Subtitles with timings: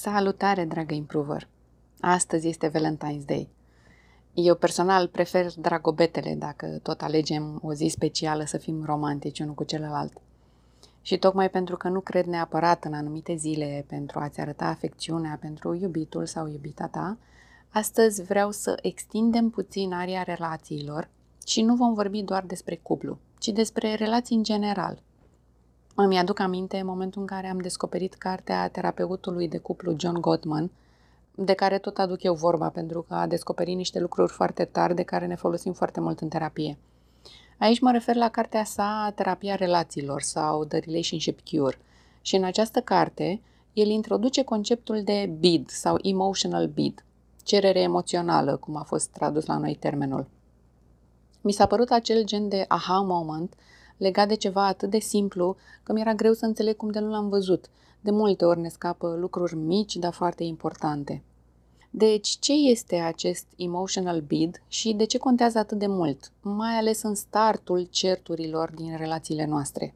[0.00, 1.48] Salutare, dragă improver!
[2.00, 3.48] Astăzi este Valentine's Day.
[4.34, 9.64] Eu personal prefer dragobetele dacă tot alegem o zi specială să fim romantici unul cu
[9.64, 10.12] celălalt.
[11.02, 15.74] Și tocmai pentru că nu cred neapărat în anumite zile pentru a-ți arăta afecțiunea pentru
[15.74, 17.16] iubitul sau iubita ta,
[17.68, 21.08] astăzi vreau să extindem puțin aria relațiilor
[21.46, 25.02] și nu vom vorbi doar despre cuplu, ci despre relații în general–
[26.04, 30.70] îmi aduc aminte momentul în care am descoperit cartea terapeutului de cuplu John Gottman,
[31.34, 35.02] de care tot aduc eu vorba, pentru că a descoperit niște lucruri foarte tari de
[35.02, 36.78] care ne folosim foarte mult în terapie.
[37.58, 41.78] Aici mă refer la cartea sa Terapia relațiilor sau The Relationship Cure.
[42.20, 43.40] Și în această carte,
[43.72, 47.04] el introduce conceptul de bid sau emotional bid,
[47.42, 50.26] cerere emoțională, cum a fost tradus la noi termenul.
[51.40, 53.54] Mi s-a părut acel gen de aha moment
[53.98, 57.28] legat de ceva atât de simplu că mi-era greu să înțeleg cum de nu l-am
[57.28, 57.66] văzut.
[58.00, 61.22] De multe ori ne scapă lucruri mici, dar foarte importante.
[61.90, 67.02] Deci, ce este acest emotional bid și de ce contează atât de mult, mai ales
[67.02, 69.94] în startul certurilor din relațiile noastre?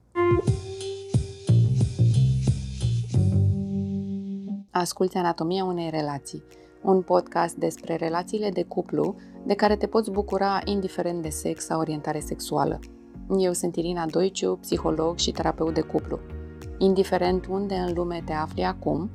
[4.71, 6.43] Asculți Anatomia unei relații,
[6.83, 11.81] un podcast despre relațiile de cuplu de care te poți bucura indiferent de sex sau
[11.81, 12.81] orientare sexuală.
[13.39, 16.19] Eu sunt Irina Doiciu, psiholog și terapeut de cuplu.
[16.79, 19.11] Indiferent unde în lume te afli acum,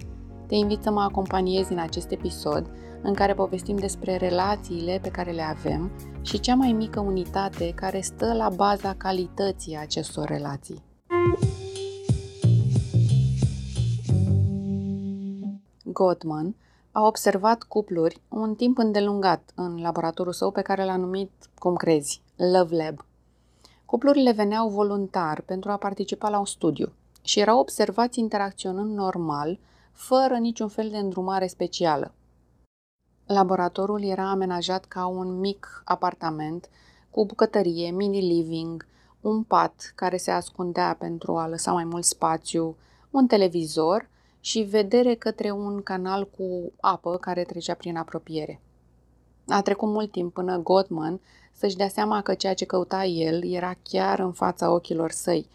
[0.48, 2.70] te invit să mă acompaniezi în acest episod
[3.02, 8.02] în care povestim despre relațiile pe care le avem și cea mai mică unitate care
[8.02, 10.84] stă la baza calității acestor relații.
[15.84, 16.56] Gottman
[16.92, 22.22] a observat cupluri un timp îndelungat în laboratorul său pe care l-a numit, cum crezi,
[22.36, 23.07] Love Lab.
[23.88, 29.60] Cuplurile veneau voluntar pentru a participa la un studiu și erau observați interacționând normal,
[29.92, 32.14] fără niciun fel de îndrumare specială.
[33.26, 36.70] Laboratorul era amenajat ca un mic apartament
[37.10, 38.86] cu bucătărie, mini-living,
[39.22, 42.78] un pat care se ascundea pentru a lăsa mai mult spațiu,
[43.12, 44.10] un televizor
[44.40, 48.62] și vedere către un canal cu apă care trecea prin apropiere.
[49.48, 51.20] A trecut mult timp până Gottman
[51.54, 55.48] să-și dea seama că ceea ce căuta el era chiar în fața ochilor săi,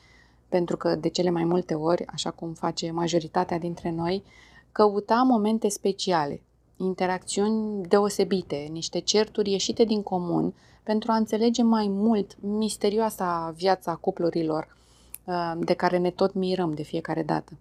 [0.49, 4.25] pentru că de cele mai multe ori, așa cum face majoritatea dintre noi,
[4.73, 6.43] căuta momente speciale,
[6.77, 14.77] interacțiuni deosebite, niște certuri ieșite din comun pentru a înțelege mai mult misterioasa viața cuplurilor
[15.25, 17.53] uh, de care ne tot mirăm de fiecare dată.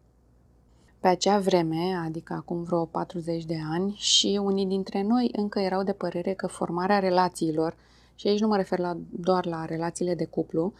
[1.01, 5.83] Pe acea vreme, adică acum vreo 40 de ani, și unii dintre noi încă erau
[5.83, 7.75] de părere că formarea relațiilor,
[8.15, 10.73] și aici nu mă refer la, doar la relațiile de cuplu,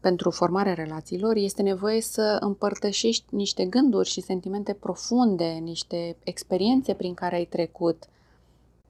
[0.00, 7.14] pentru formarea relațiilor este nevoie să împărtășești niște gânduri și sentimente profunde, niște experiențe prin
[7.14, 8.04] care ai trecut.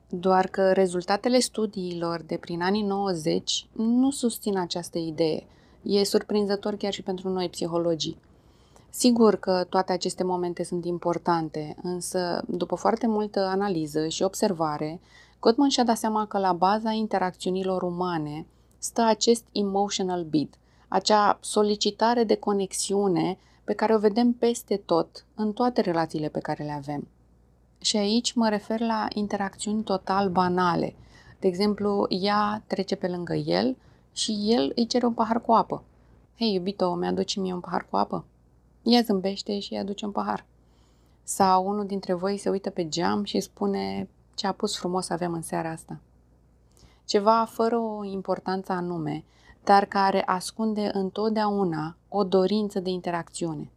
[0.09, 5.47] Doar că rezultatele studiilor de prin anii 90 nu susțin această idee.
[5.83, 8.19] E surprinzător chiar și pentru noi psihologii.
[8.97, 15.01] Sigur că toate aceste momente sunt importante, însă, după foarte multă analiză și observare,
[15.41, 18.47] Gottman și-a dat seama că la baza interacțiunilor umane
[18.79, 20.55] stă acest emotional bid,
[20.89, 26.65] acea solicitare de conexiune pe care o vedem peste tot, în toate relațiile pe care
[26.65, 27.09] le avem.
[27.79, 30.95] Și aici mă refer la interacțiuni total banale.
[31.41, 33.77] De exemplu, ea trece pe lângă el
[34.13, 35.83] și el îi cere un pahar cu apă.
[36.39, 38.25] Hei, iubito, mi-aduci mie un pahar cu apă?
[38.85, 40.47] Ea zâmbește și îi aduce un pahar.
[41.23, 45.43] Sau unul dintre voi se uită pe geam și spune ce apus frumos avem în
[45.43, 46.01] seara asta.
[47.05, 49.25] Ceva fără o importanță anume,
[49.65, 53.71] dar care ascunde întotdeauna o dorință de interacțiune.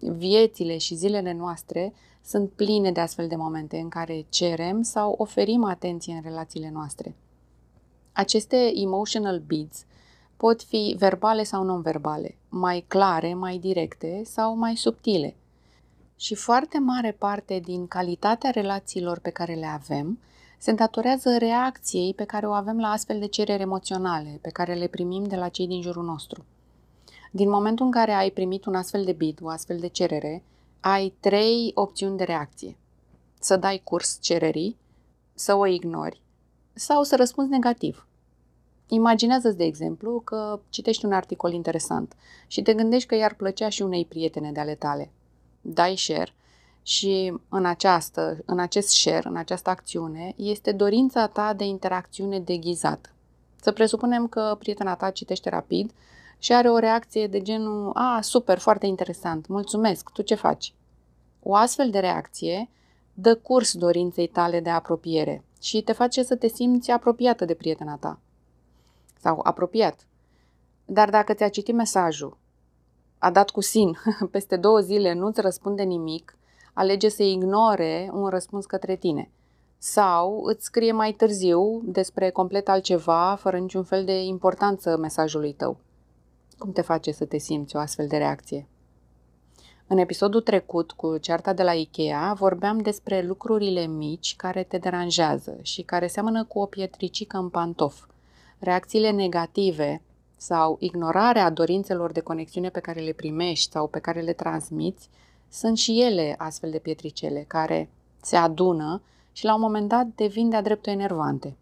[0.00, 1.92] Viețile și zilele noastre
[2.24, 7.14] sunt pline de astfel de momente în care cerem sau oferim atenție în relațiile noastre.
[8.12, 9.84] Aceste emotional beats
[10.38, 15.36] pot fi verbale sau non-verbale, mai clare, mai directe sau mai subtile.
[16.16, 20.18] Și foarte mare parte din calitatea relațiilor pe care le avem
[20.58, 24.86] se datorează reacției pe care o avem la astfel de cereri emoționale, pe care le
[24.86, 26.44] primim de la cei din jurul nostru.
[27.30, 30.42] Din momentul în care ai primit un astfel de bid, o astfel de cerere,
[30.80, 32.76] ai trei opțiuni de reacție.
[33.40, 34.76] Să dai curs cererii,
[35.34, 36.20] să o ignori
[36.72, 38.07] sau să răspunzi negativ.
[38.88, 43.82] Imaginează-ți, de exemplu, că citești un articol interesant și te gândești că i-ar plăcea și
[43.82, 45.10] unei prietene de ale tale.
[45.60, 46.32] Dai share
[46.82, 53.08] și în, această, în acest share, în această acțiune, este dorința ta de interacțiune deghizată.
[53.60, 55.92] Să presupunem că prietena ta citește rapid
[56.38, 60.74] și are o reacție de genul A, super, foarte interesant, mulțumesc, tu ce faci?
[61.42, 62.68] O astfel de reacție
[63.12, 67.96] dă curs dorinței tale de apropiere și te face să te simți apropiată de prietena
[67.96, 68.18] ta.
[69.20, 70.06] Sau apropiat.
[70.84, 72.36] Dar dacă ți-a citit mesajul,
[73.18, 73.96] a dat cu sin,
[74.30, 76.36] peste două zile nu-ți răspunde nimic,
[76.72, 79.30] alege să ignore un răspuns către tine.
[79.78, 85.76] Sau îți scrie mai târziu despre complet altceva, fără niciun fel de importanță mesajului tău.
[86.58, 88.66] Cum te face să te simți o astfel de reacție?
[89.86, 95.58] În episodul trecut cu cearta de la Ikea vorbeam despre lucrurile mici care te deranjează
[95.62, 98.04] și care seamănă cu o pietricică în pantof.
[98.58, 100.02] Reacțiile negative
[100.36, 105.08] sau ignorarea dorințelor de conexiune pe care le primești sau pe care le transmiți
[105.48, 107.90] sunt și ele astfel de pietricele care
[108.22, 109.02] se adună
[109.32, 111.56] și la un moment dat devin de-a dreptul enervante.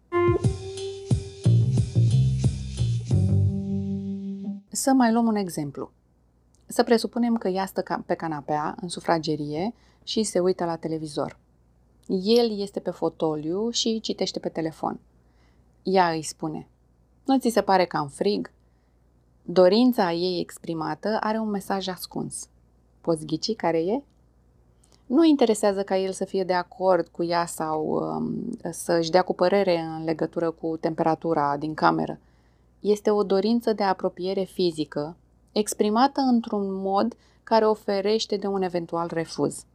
[4.69, 5.91] Să mai luăm un exemplu.
[6.65, 9.73] Să presupunem că ea stă pe canapea, în sufragerie,
[10.03, 11.39] și se uită la televizor.
[12.07, 14.99] El este pe fotoliu și citește pe telefon.
[15.83, 16.67] Ea îi spune,
[17.27, 18.51] nu ți se pare cam frig?
[19.43, 22.47] Dorința ei exprimată are un mesaj ascuns.
[23.01, 24.03] Poți ghici care e?
[25.05, 29.33] Nu interesează ca el să fie de acord cu ea sau um, să-și dea cu
[29.33, 32.19] părere în legătură cu temperatura din cameră.
[32.79, 35.15] Este o dorință de apropiere fizică,
[35.51, 39.65] exprimată într-un mod care oferește de un eventual refuz.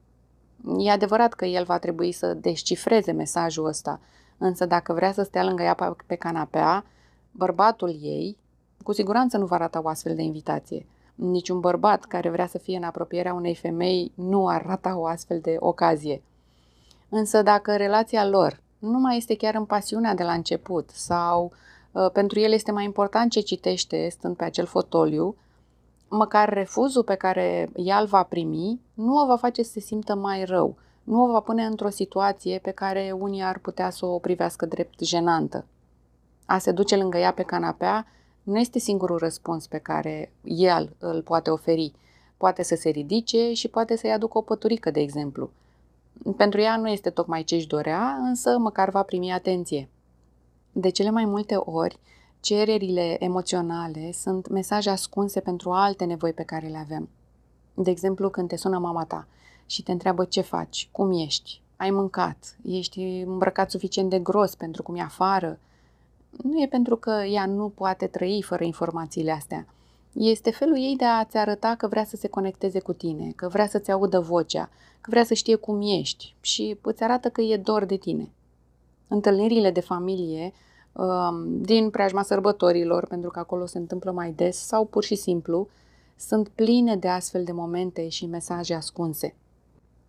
[0.78, 4.00] E adevărat că el va trebui să descifreze mesajul ăsta,
[4.38, 6.84] însă dacă vrea să stea lângă ea pe canapea,
[7.32, 8.36] bărbatul ei
[8.82, 10.86] cu siguranță nu va rata o astfel de invitație.
[11.14, 15.40] Niciun bărbat care vrea să fie în apropierea unei femei nu ar rata o astfel
[15.40, 16.22] de ocazie.
[17.08, 21.52] Însă dacă relația lor nu mai este chiar în pasiunea de la început sau
[21.92, 25.36] uh, pentru el este mai important ce citește stând pe acel fotoliu,
[26.08, 30.14] măcar refuzul pe care ea îl va primi nu o va face să se simtă
[30.14, 34.18] mai rău, nu o va pune într-o situație pe care unii ar putea să o
[34.18, 35.64] privească drept jenantă.
[36.52, 38.06] A se duce lângă ea pe canapea
[38.42, 41.92] nu este singurul răspuns pe care el îl poate oferi.
[42.36, 45.50] Poate să se ridice și poate să-i aducă o păturică, de exemplu.
[46.36, 49.88] Pentru ea nu este tocmai ce își dorea, însă măcar va primi atenție.
[50.72, 51.98] De cele mai multe ori,
[52.40, 57.08] cererile emoționale sunt mesaje ascunse pentru alte nevoi pe care le avem.
[57.74, 59.26] De exemplu, când te sună mama ta
[59.66, 64.82] și te întreabă ce faci, cum ești, ai mâncat, ești îmbrăcat suficient de gros pentru
[64.82, 65.58] cum e afară,
[66.42, 69.66] nu e pentru că ea nu poate trăi fără informațiile astea.
[70.12, 73.66] Este felul ei de a-ți arăta că vrea să se conecteze cu tine, că vrea
[73.66, 74.70] să-ți audă vocea,
[75.00, 78.32] că vrea să știe cum ești și îți arată că e dor de tine.
[79.08, 80.52] Întâlnirile de familie
[80.92, 85.68] um, din preajma sărbătorilor, pentru că acolo se întâmplă mai des, sau pur și simplu,
[86.16, 89.34] sunt pline de astfel de momente și mesaje ascunse.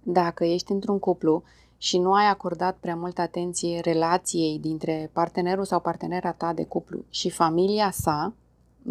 [0.03, 1.43] Dacă ești într-un cuplu
[1.83, 7.03] și nu ai acordat prea multă atenție relației dintre partenerul sau partenera ta de cuplu
[7.09, 8.33] și familia sa,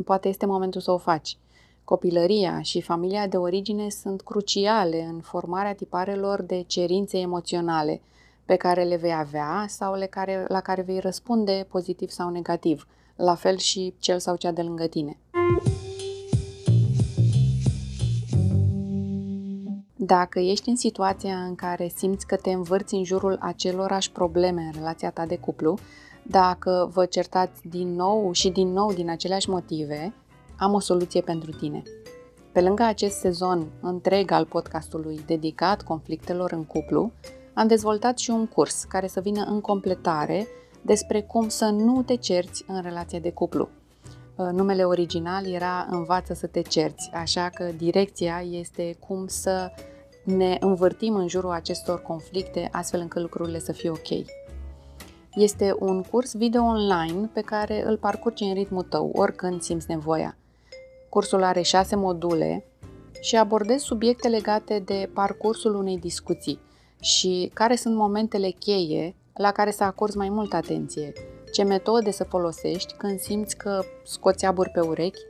[0.05, 1.37] poate este momentul să o faci.
[1.85, 8.01] Copilăria și familia de origine sunt cruciale în formarea tiparelor de cerințe emoționale
[8.45, 12.87] pe care le vei avea sau le care, la care vei răspunde pozitiv sau negativ,
[13.17, 15.19] la fel și cel sau cea de lângă tine.
[20.05, 24.71] Dacă ești în situația în care simți că te învârți în jurul acelorași probleme în
[24.75, 25.79] relația ta de cuplu,
[26.23, 30.15] dacă vă certați din nou și din nou din aceleași motive,
[30.59, 31.83] am o soluție pentru tine.
[32.53, 37.13] Pe lângă acest sezon întreg al podcastului dedicat conflictelor în cuplu,
[37.55, 40.47] am dezvoltat și un curs care să vină în completare
[40.81, 43.69] despre cum să nu te cerți în relația de cuplu.
[44.37, 49.71] Numele original era Învață să te cerți, așa că direcția este cum să
[50.25, 54.27] ne învârtim în jurul acestor conflicte astfel încât lucrurile să fie ok.
[55.35, 60.37] Este un curs video online pe care îl parcurgi în ritmul tău, oricând simți nevoia.
[61.09, 62.65] Cursul are șase module
[63.21, 66.59] și abordezi subiecte legate de parcursul unei discuții
[67.01, 71.13] și care sunt momentele cheie la care să acorzi mai multă atenție,
[71.53, 75.21] ce metode să folosești când simți că scoți abur pe urechi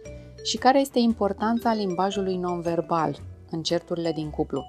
[0.43, 3.21] și care este importanța limbajului non-verbal
[3.53, 4.65] în certurile din cuplu.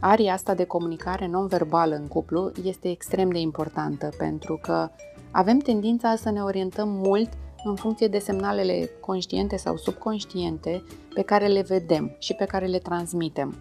[0.00, 4.88] Aria asta de comunicare non-verbală în cuplu este extrem de importantă pentru că
[5.30, 7.28] avem tendința să ne orientăm mult
[7.64, 10.82] în funcție de semnalele conștiente sau subconștiente
[11.14, 13.56] pe care le vedem și pe care le transmitem.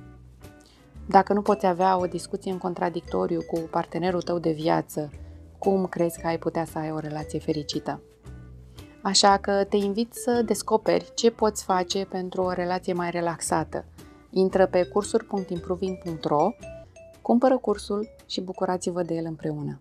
[1.08, 5.10] Dacă nu poți avea o discuție în contradictoriu cu partenerul tău de viață,
[5.58, 8.02] cum crezi că ai putea să ai o relație fericită?
[9.02, 13.86] Așa că te invit să descoperi ce poți face pentru o relație mai relaxată–
[14.32, 16.50] Intră pe cursuri.improving.ro
[17.22, 19.80] Cumpără cursul și bucurați-vă de el împreună.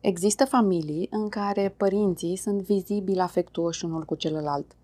[0.00, 4.76] Există familii în care părinții sunt vizibil afectuoși unul cu celălalt.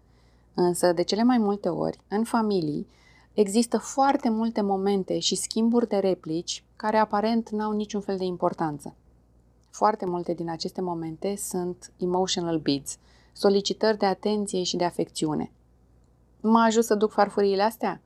[0.54, 2.86] Însă, de cele mai multe ori, în familii,
[3.32, 8.94] există foarte multe momente și schimburi de replici care aparent n-au niciun fel de importanță.
[9.70, 12.98] Foarte multe din aceste momente sunt emotional beads,
[13.32, 15.52] solicitări de atenție și de afecțiune.
[16.40, 18.00] Mă ajut să duc farfuriile astea?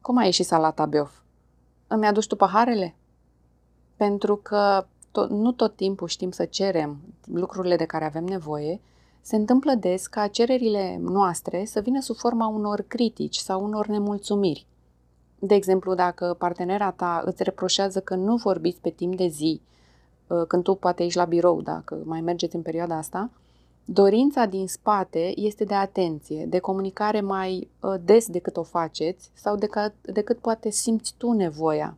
[0.00, 1.12] Cum a ieșit salata beof?
[1.86, 2.94] Îmi aduci tu paharele?
[3.96, 8.80] Pentru că tot, nu tot timpul știm să cerem lucrurile de care avem nevoie,
[9.20, 14.66] se întâmplă des ca cererile noastre să vină sub forma unor critici sau unor nemulțumiri.
[15.38, 19.60] De exemplu, dacă partenera ta îți reproșează că nu vorbiți pe timp de zi,
[20.30, 23.30] ă, când tu poate ești la birou, dacă mai mergeți în perioada asta,
[23.90, 29.56] dorința din spate este de atenție, de comunicare mai ă, des decât o faceți sau
[29.56, 31.96] decât, decât poate simți tu nevoia.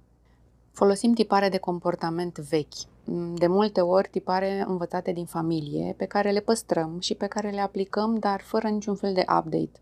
[0.73, 2.89] Folosim tipare de comportament vechi
[3.35, 7.61] de multe ori tipare învățate din familie, pe care le păstrăm și pe care le
[7.61, 9.81] aplicăm, dar fără niciun fel de update.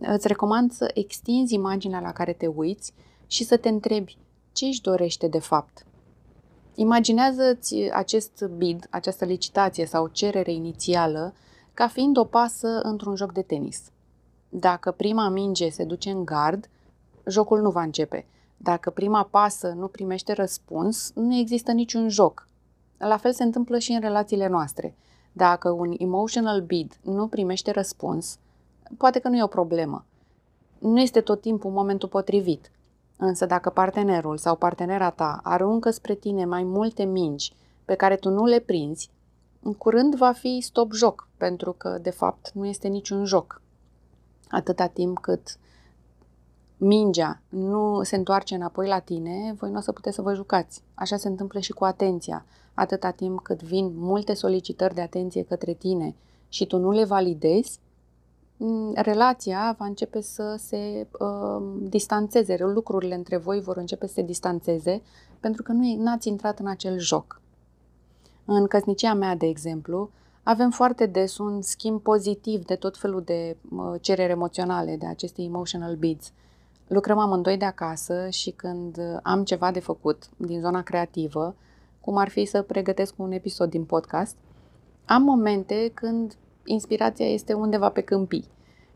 [0.00, 2.92] Îți recomand să extinzi imaginea la care te uiți
[3.26, 4.16] și să te întrebi
[4.52, 5.86] ce își dorește de fapt.
[6.78, 11.34] Imaginează-ți acest bid, această licitație sau cerere inițială
[11.74, 13.90] ca fiind o pasă într-un joc de tenis.
[14.48, 16.68] Dacă prima minge se duce în gard,
[17.24, 22.48] jocul nu va începe– dacă prima pasă nu primește răspuns, nu există niciun joc.
[22.98, 24.96] La fel se întâmplă și în relațiile noastre.
[25.32, 28.38] Dacă un emotional bid nu primește răspuns,
[28.96, 30.04] poate că nu e o problemă.
[30.78, 32.70] Nu este tot timpul momentul potrivit.
[33.16, 37.52] Însă dacă partenerul sau partenera ta aruncă spre tine mai multe mingi
[37.84, 39.10] pe care tu nu le prinzi,
[39.62, 43.62] în curând va fi stop joc, pentru că de fapt nu este niciun joc.
[44.48, 45.58] Atâta timp cât
[46.76, 50.82] mingea nu se întoarce înapoi la tine, voi nu o să puteți să vă jucați.
[50.94, 52.44] Așa se întâmplă și cu atenția.
[52.74, 56.14] Atâta timp cât vin multe solicitări de atenție către tine
[56.48, 57.85] și tu nu le validezi, mm,
[58.94, 65.02] relația va începe să se uh, distanțeze, lucrurile între voi vor începe să se distanțeze
[65.40, 67.40] pentru că nu ați intrat în acel joc.
[68.44, 70.10] În căsnicia mea, de exemplu,
[70.42, 75.42] avem foarte des un schimb pozitiv de tot felul de uh, cereri emoționale, de aceste
[75.42, 76.32] emotional beads.
[76.86, 81.54] Lucrăm amândoi de acasă și când am ceva de făcut din zona creativă,
[82.00, 84.36] cum ar fi să pregătesc un episod din podcast,
[85.04, 86.36] am momente când
[86.66, 88.48] inspirația este undeva pe câmpii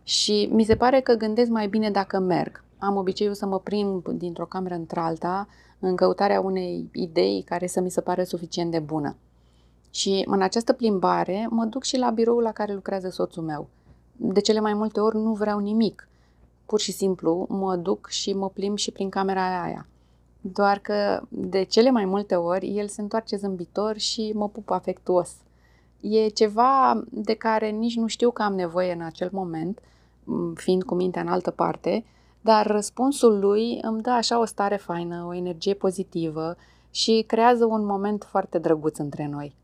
[0.02, 2.64] și mi se pare că gândesc mai bine dacă merg.
[2.78, 5.48] Am obiceiul să mă prind dintr-o cameră într-alta
[5.78, 9.16] în căutarea unei idei care să mi se pare suficient de bună.
[9.90, 13.68] Și în această plimbare mă duc și la biroul la care lucrează soțul meu.
[14.16, 16.08] De cele mai multe ori nu vreau nimic
[16.70, 19.86] pur și simplu mă duc și mă plimb și prin camera aia.
[20.40, 25.30] Doar că de cele mai multe ori el se întoarce zâmbitor și mă pupă afectuos.
[26.00, 29.80] E ceva de care nici nu știu că am nevoie în acel moment,
[30.54, 32.04] fiind cu mintea în altă parte,
[32.40, 36.56] dar răspunsul lui îmi dă așa o stare faină, o energie pozitivă
[36.90, 39.56] și creează un moment foarte drăguț între noi.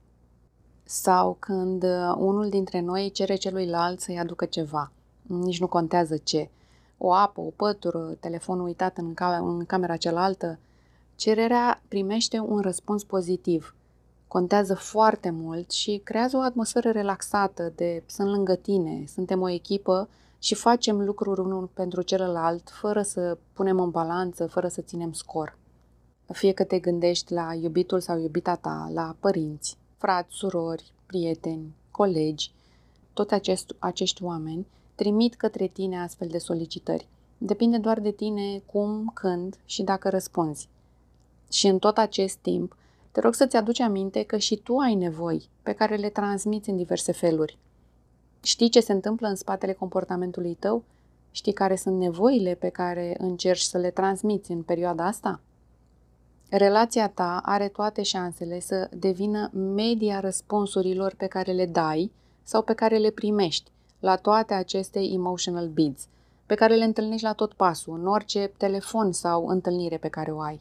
[0.85, 1.83] Sau când
[2.17, 6.51] unul dintre noi cere celuilalt să-i aducă ceva, nici nu contează ce,
[6.99, 10.59] o apă, o pătură, telefonul uitat în, ca- în camera cealaltă,
[11.17, 13.76] cererea primește un răspuns pozitiv.
[14.37, 20.09] Contează foarte mult și creează o atmosferă relaxată de sunt lângă tine, suntem o echipă
[20.39, 25.59] și facem lucruri unul pentru celălalt fără să punem în balanță, fără să ținem scor.
[26.33, 32.53] Fie că te gândești la iubitul sau iubita ta, la părinți, frați, surori, prieteni, colegi,
[33.13, 37.09] toți acest, acești oameni trimit către tine astfel de solicitări.
[37.39, 40.69] Depinde doar de tine cum, când și dacă răspunzi.
[41.51, 42.77] Și în tot acest timp,
[43.17, 46.77] te rog să-ți aduci aminte că și tu ai nevoi pe care le transmiți în
[46.77, 47.59] diverse feluri.
[48.43, 50.85] Știi ce se întâmplă în spatele comportamentului tău?
[51.31, 55.41] Știi care sunt nevoile pe care încerci să le transmiți în perioada asta?
[56.51, 62.75] Relația ta are toate șansele să devină media răspunsurilor pe care le dai sau pe
[62.75, 63.71] care le primești
[64.01, 66.07] la toate aceste emotional beads,
[66.47, 70.41] pe care le întâlnești la tot pasul, în orice telefon sau întâlnire pe care o
[70.41, 70.61] ai.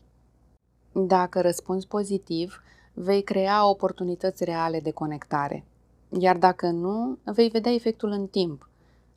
[0.97, 2.61] Dacă răspunzi pozitiv,
[2.93, 5.65] vei crea oportunități reale de conectare.
[6.19, 8.69] Iar dacă nu, vei vedea efectul în timp.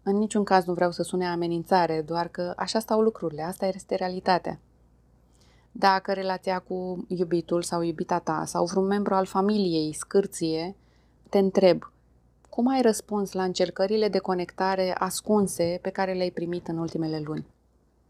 [0.03, 3.95] În niciun caz nu vreau să sune amenințare, doar că așa stau lucrurile, asta este
[3.95, 4.61] realitatea.
[5.73, 10.77] Dacă relația cu iubitul sau iubita ta sau vreun membru al familiei scârție,
[11.29, 11.83] te întreb–
[12.59, 17.47] cum ai răspuns la încercările de conectare ascunse pe care le-ai primit în ultimele luni?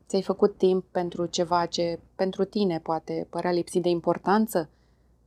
[0.09, 4.69] Ți-ai făcut timp pentru ceva ce pentru tine poate părea lipsit de importanță?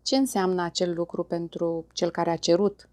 [0.02, 2.90] Ce înseamnă acel lucru pentru cel care a cerut?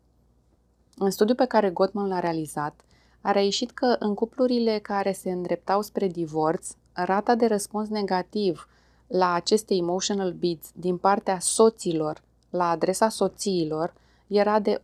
[0.96, 2.80] În studiul pe care Gottman l-a realizat,
[3.20, 8.68] a reieșit că în cuplurile care se îndreptau spre divorț, rata de răspuns negativ
[9.06, 13.94] la aceste emotional beats din partea soților la adresa soțiilor
[14.26, 14.80] era de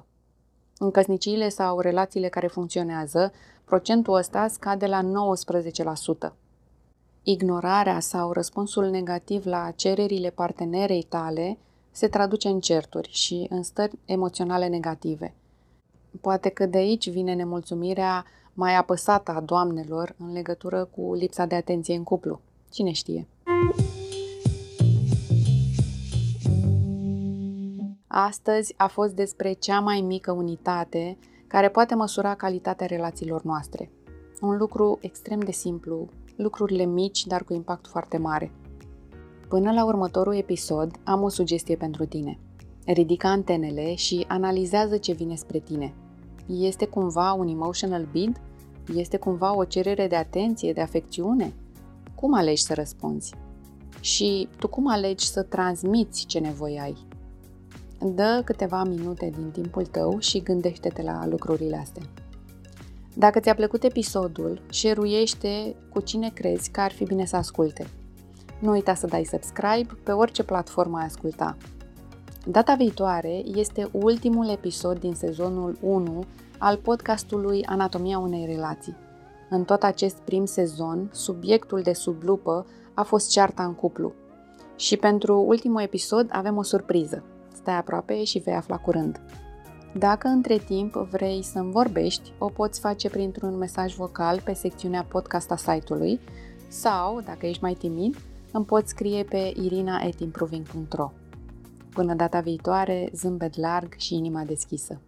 [0.00, 0.04] 82%.
[0.78, 3.32] În căsniciile sau relațiile care funcționează,
[3.68, 5.02] procentul ăsta scade la
[6.30, 6.32] 19%.
[7.22, 11.58] Ignorarea sau răspunsul negativ la cererile partenerei tale
[11.90, 15.34] se traduce în certuri și în stări emoționale negative.
[16.20, 21.54] Poate că de aici vine nemulțumirea mai apăsată a doamnelor în legătură cu lipsa de
[21.54, 22.40] atenție în cuplu.
[22.70, 23.28] Cine știe?
[28.06, 31.18] Astăzi a fost despre cea mai mică unitate
[31.48, 33.90] care poate măsura calitatea relațiilor noastre.
[34.40, 38.52] Un lucru extrem de simplu, lucrurile mici, dar cu impact foarte mare.
[39.48, 42.38] Până la următorul episod, am o sugestie pentru tine.
[42.86, 45.94] Ridică antenele și analizează ce vine spre tine.
[46.46, 48.40] Este cumva un emotional bid?
[48.94, 51.52] Este cumva o cerere de atenție, de afecțiune?
[52.14, 53.34] Cum alegi să răspunzi?
[54.00, 57.07] Și tu cum alegi să transmiți ce nevoie ai?
[58.00, 62.02] Dă câteva minute din timpul tău și gândește-te la lucrurile astea.
[63.14, 67.86] Dacă ți-a plăcut episodul, șeruiește cu cine crezi că ar fi bine să asculte.
[68.60, 71.56] Nu uita să dai subscribe pe orice platformă ai asculta.
[72.46, 76.24] Data viitoare este ultimul episod din sezonul 1
[76.58, 78.96] al podcastului Anatomia unei relații.
[79.50, 84.12] În tot acest prim sezon, subiectul de sub lupă a fost cearta în cuplu.
[84.76, 87.24] Și pentru ultimul episod avem o surpriză.
[87.60, 89.20] Stai aproape și vei afla curând.
[89.94, 95.50] Dacă între timp vrei să-mi vorbești, o poți face printr-un mesaj vocal pe secțiunea podcast
[95.50, 96.20] a site-ului
[96.68, 98.16] sau, dacă ești mai timid,
[98.52, 101.10] îmi poți scrie pe irina.etimproving.ro
[101.92, 105.00] Până data viitoare, zâmbet larg și inima deschisă!